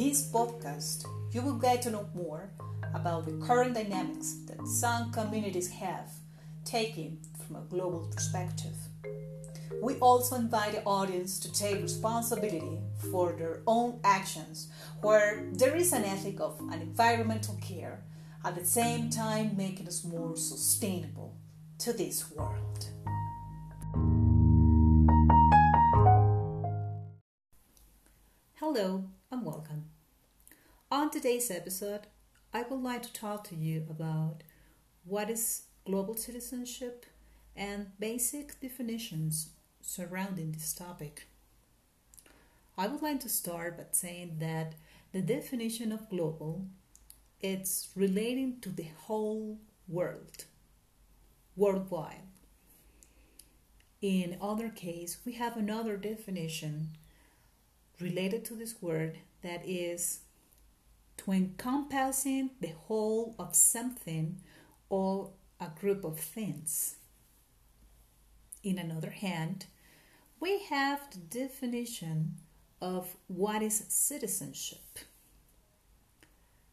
this 0.00 0.26
podcast, 0.32 1.04
you 1.30 1.42
will 1.42 1.58
get 1.58 1.82
to 1.82 1.90
know 1.90 2.08
more 2.14 2.50
about 2.94 3.26
the 3.26 3.32
current 3.46 3.74
dynamics 3.74 4.36
that 4.46 4.66
some 4.66 5.12
communities 5.12 5.68
have 5.68 6.08
taken 6.64 7.18
from 7.36 7.56
a 7.56 7.66
global 7.68 8.08
perspective. 8.10 8.74
We 9.82 9.96
also 9.96 10.36
invite 10.36 10.72
the 10.72 10.82
audience 10.84 11.38
to 11.40 11.52
take 11.52 11.82
responsibility 11.82 12.78
for 13.10 13.34
their 13.34 13.60
own 13.66 14.00
actions 14.02 14.68
where 15.02 15.46
there 15.52 15.76
is 15.76 15.92
an 15.92 16.04
ethic 16.04 16.40
of 16.40 16.58
an 16.72 16.80
environmental 16.80 17.58
care, 17.60 18.02
at 18.42 18.54
the 18.54 18.64
same 18.64 19.10
time 19.10 19.54
making 19.54 19.86
us 19.86 20.02
more 20.02 20.34
sustainable 20.34 21.36
to 21.76 21.92
this 21.92 22.30
world. 22.30 22.88
Hello 28.54 29.04
and 29.32 29.44
welcome. 29.44 29.69
On 31.00 31.08
today's 31.08 31.50
episode, 31.50 32.08
I 32.52 32.62
would 32.62 32.82
like 32.82 33.00
to 33.04 33.12
talk 33.14 33.44
to 33.44 33.54
you 33.54 33.86
about 33.88 34.42
what 35.06 35.30
is 35.30 35.62
global 35.86 36.14
citizenship 36.14 37.06
and 37.56 37.86
basic 37.98 38.60
definitions 38.60 39.48
surrounding 39.80 40.52
this 40.52 40.74
topic. 40.74 41.26
I 42.76 42.86
would 42.86 43.00
like 43.00 43.20
to 43.20 43.30
start 43.30 43.78
by 43.78 43.84
saying 43.92 44.40
that 44.40 44.74
the 45.12 45.22
definition 45.22 45.90
of 45.90 46.10
global 46.10 46.66
it's 47.40 47.88
relating 47.96 48.60
to 48.60 48.68
the 48.68 48.88
whole 49.04 49.58
world, 49.88 50.44
worldwide. 51.56 52.28
In 54.02 54.36
other 54.38 54.68
case, 54.68 55.16
we 55.24 55.32
have 55.32 55.56
another 55.56 55.96
definition 55.96 56.90
related 57.98 58.44
to 58.44 58.54
this 58.54 58.82
word 58.82 59.16
that 59.40 59.66
is 59.66 60.20
to 61.20 61.32
encompassing 61.32 62.50
the 62.60 62.72
whole 62.86 63.34
of 63.38 63.54
something 63.54 64.40
or 64.88 65.30
a 65.60 65.68
group 65.78 66.02
of 66.02 66.18
things. 66.18 66.96
In 68.62 68.78
another 68.78 69.10
hand, 69.10 69.66
we 70.40 70.60
have 70.70 71.10
the 71.10 71.18
definition 71.18 72.36
of 72.80 73.16
what 73.26 73.62
is 73.62 73.84
citizenship. 73.88 74.98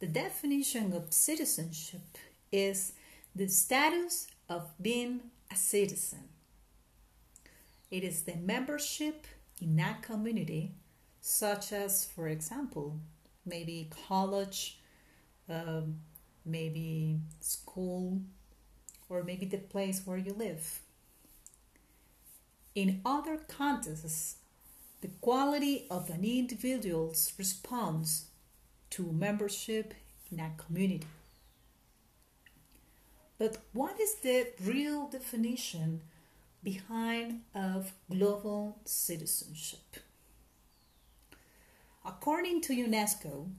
The 0.00 0.08
definition 0.08 0.92
of 0.92 1.12
citizenship 1.12 2.18
is 2.50 2.94
the 3.36 3.46
status 3.46 4.26
of 4.48 4.70
being 4.80 5.20
a 5.52 5.54
citizen. 5.54 6.24
It 7.92 8.02
is 8.02 8.22
the 8.22 8.34
membership 8.34 9.26
in 9.60 9.78
a 9.78 9.98
community, 10.02 10.72
such 11.20 11.72
as, 11.72 12.04
for 12.04 12.26
example, 12.26 12.98
maybe 13.44 13.90
college, 14.08 14.78
um, 15.48 16.00
maybe 16.44 17.18
school, 17.40 18.20
or 19.08 19.22
maybe 19.22 19.46
the 19.46 19.58
place 19.58 20.02
where 20.04 20.18
you 20.18 20.32
live. 20.32 20.80
In 22.74 23.00
other 23.04 23.36
contexts, 23.36 24.36
the 25.02 25.08
quality 25.20 25.86
of 25.90 26.08
an 26.10 26.24
individual's 26.24 27.32
response 27.36 28.26
to 28.90 29.12
membership 29.12 29.94
in 30.30 30.40
a 30.40 30.52
community. 30.56 31.06
But 33.38 33.58
what 33.72 34.00
is 34.00 34.14
the 34.16 34.46
real 34.62 35.08
definition 35.08 36.02
behind 36.62 37.40
of 37.54 37.92
global 38.08 38.78
citizenship? 38.84 39.96
According 42.04 42.62
to 42.62 42.72
UNESCO, 42.74 43.50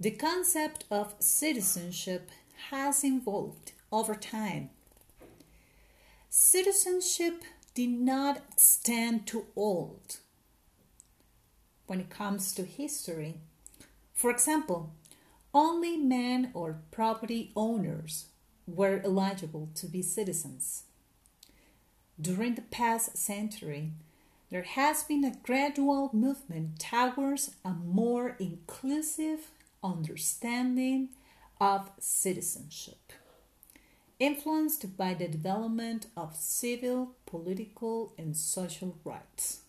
the 0.00 0.10
concept 0.10 0.84
of 0.90 1.14
citizenship 1.18 2.30
has 2.70 3.04
evolved 3.04 3.72
over 3.92 4.14
time. 4.14 4.70
Citizenship 6.30 7.42
did 7.74 7.90
not 7.90 8.42
extend 8.52 9.26
to 9.26 9.46
old. 9.54 10.18
When 11.86 12.00
it 12.00 12.10
comes 12.10 12.52
to 12.54 12.64
history, 12.64 13.34
for 14.14 14.30
example, 14.30 14.94
only 15.52 15.96
men 15.96 16.50
or 16.54 16.80
property 16.90 17.52
owners 17.54 18.26
were 18.66 19.00
eligible 19.04 19.68
to 19.74 19.86
be 19.86 20.02
citizens. 20.02 20.84
During 22.20 22.54
the 22.54 22.62
past 22.62 23.16
century, 23.16 23.92
there 24.50 24.62
has 24.62 25.02
been 25.02 25.24
a 25.24 25.36
gradual 25.42 26.10
movement 26.12 26.78
towards 26.78 27.54
a 27.64 27.70
more 27.70 28.36
inclusive 28.38 29.50
understanding 29.82 31.10
of 31.60 31.90
citizenship, 31.98 33.12
influenced 34.18 34.96
by 34.96 35.14
the 35.14 35.28
development 35.28 36.06
of 36.16 36.34
civil, 36.36 37.16
political, 37.26 38.12
and 38.16 38.36
social 38.36 38.96
rights. 39.04 39.60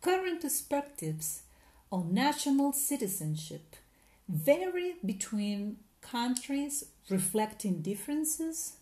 Current 0.00 0.42
perspectives 0.42 1.42
on 1.90 2.12
national 2.12 2.72
citizenship 2.72 3.76
vary 4.28 4.96
between 5.04 5.78
countries 6.02 6.84
reflecting 7.08 7.80
differences 7.80 8.76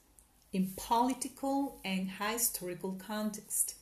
in 0.52 0.72
political 0.76 1.80
and 1.84 2.10
historical 2.10 2.92
context, 2.92 3.74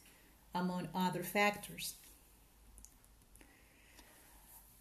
among 0.54 0.88
other 0.94 1.22
factors. 1.22 1.94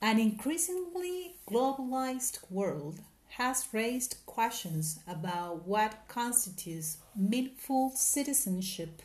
An 0.02 0.20
increasingly 0.20 1.36
globalized 1.48 2.40
world 2.50 3.02
has 3.38 3.68
raised 3.74 4.18
questions 4.26 5.00
about 5.08 5.68
what 5.68 6.08
constitutes 6.08 6.98
meaningful 7.16 7.92
citizenship 7.92 9.02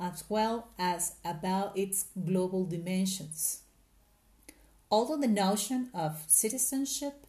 as 0.00 0.24
well 0.28 0.68
as 0.78 1.14
about 1.24 1.76
its 1.76 2.06
global 2.24 2.64
dimensions. 2.64 3.60
Although 4.90 5.20
the 5.20 5.28
notion 5.28 5.90
of 5.94 6.24
citizenship 6.26 7.26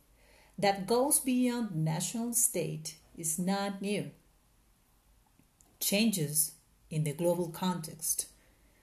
that 0.57 0.87
goes 0.87 1.19
beyond 1.19 1.69
the 1.69 1.77
national 1.77 2.33
state 2.33 2.95
is 3.15 3.37
not 3.37 3.81
new, 3.81 4.11
changes 5.83 6.53
in 6.89 7.03
the 7.03 7.13
global 7.13 7.49
context. 7.49 8.27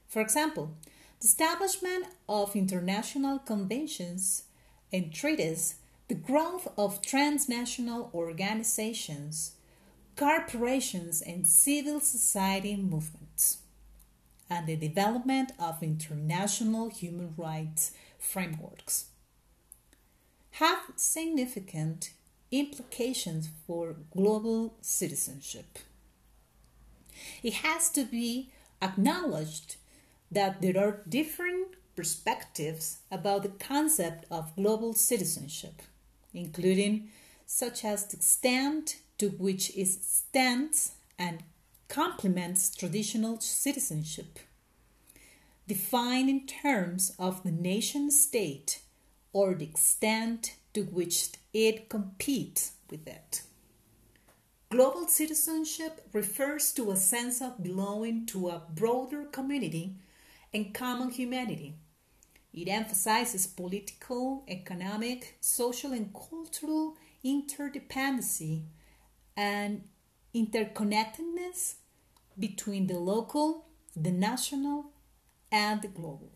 For 0.08 0.20
example, 0.20 0.76
the 1.20 1.26
establishment 1.26 2.06
of 2.28 2.54
international 2.54 3.38
conventions 3.38 4.44
and 4.92 5.12
treaties, 5.12 5.76
the 6.08 6.14
growth 6.14 6.68
of 6.76 7.02
transnational 7.02 8.10
organizations, 8.12 9.52
corporations, 10.16 11.22
and 11.22 11.46
civil 11.46 12.00
society 12.00 12.76
movements, 12.76 13.58
and 14.48 14.66
the 14.66 14.76
development 14.76 15.52
of 15.58 15.82
international 15.82 16.90
human 16.90 17.34
rights 17.36 17.92
frameworks 18.18 19.06
have 20.52 20.80
significant 20.96 22.10
implications 22.50 23.48
for 23.66 23.94
global 24.10 24.74
citizenship. 24.80 25.78
It 27.42 27.54
has 27.54 27.90
to 27.90 28.04
be 28.04 28.50
acknowledged 28.82 29.76
that 30.30 30.60
there 30.60 30.78
are 30.78 31.02
different 31.08 31.76
perspectives 31.96 32.98
about 33.10 33.42
the 33.42 33.48
concept 33.48 34.24
of 34.30 34.54
global 34.56 34.94
citizenship, 34.94 35.82
including 36.32 37.10
such 37.46 37.84
as 37.84 38.06
the 38.06 38.16
extent 38.16 38.96
to 39.18 39.28
which 39.28 39.76
it 39.76 39.88
stands 39.88 40.92
and 41.18 41.42
complements 41.88 42.74
traditional 42.74 43.40
citizenship 43.40 44.38
defined 45.66 46.28
in 46.28 46.46
terms 46.46 47.12
of 47.18 47.42
the 47.42 47.52
nation 47.52 48.10
state 48.10 48.80
or 49.32 49.54
the 49.54 49.64
extent 49.64 50.56
to 50.74 50.82
which 50.82 51.28
it 51.52 51.88
competes 51.88 52.72
with 52.90 53.06
it. 53.06 53.42
Global 54.70 55.08
citizenship 55.08 56.00
refers 56.12 56.70
to 56.74 56.92
a 56.92 56.96
sense 56.96 57.42
of 57.42 57.60
belonging 57.60 58.24
to 58.26 58.50
a 58.50 58.62
broader 58.72 59.24
community 59.24 59.96
and 60.54 60.72
common 60.72 61.10
humanity. 61.10 61.74
It 62.54 62.68
emphasizes 62.68 63.48
political, 63.48 64.44
economic, 64.48 65.36
social, 65.40 65.90
and 65.90 66.14
cultural 66.14 66.96
interdependency 67.24 68.62
and 69.36 69.88
interconnectedness 70.32 71.74
between 72.38 72.86
the 72.86 72.98
local, 73.00 73.66
the 73.96 74.12
national, 74.12 74.92
and 75.50 75.82
the 75.82 75.88
global. 75.88 76.30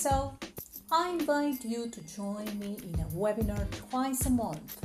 So, 0.00 0.32
I 0.90 1.10
invite 1.10 1.62
you 1.62 1.90
to 1.90 2.00
join 2.16 2.46
me 2.58 2.78
in 2.82 3.00
a 3.00 3.04
webinar 3.08 3.70
twice 3.90 4.24
a 4.24 4.30
month 4.30 4.78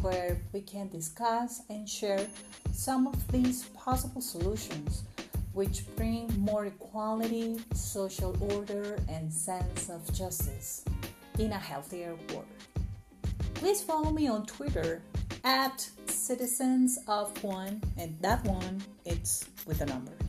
where 0.00 0.42
we 0.52 0.60
can 0.60 0.88
discuss 0.88 1.62
and 1.70 1.88
share 1.88 2.26
some 2.72 3.06
of 3.06 3.30
these 3.30 3.66
possible 3.76 4.20
solutions 4.20 5.04
which 5.52 5.84
bring 5.94 6.34
more 6.36 6.66
equality, 6.66 7.60
social 7.74 8.36
order, 8.52 8.98
and 9.08 9.32
sense 9.32 9.88
of 9.88 10.02
justice 10.12 10.84
in 11.38 11.52
a 11.52 11.58
healthier 11.58 12.16
world. 12.30 12.44
Please 13.54 13.80
follow 13.80 14.10
me 14.10 14.26
on 14.26 14.46
Twitter 14.46 15.00
at 15.44 15.88
citizens 16.08 16.98
of 17.06 17.40
one, 17.44 17.80
and 17.98 18.18
that 18.20 18.44
one 18.44 18.82
it's 19.04 19.44
with 19.64 19.80
a 19.80 19.86
number. 19.86 20.25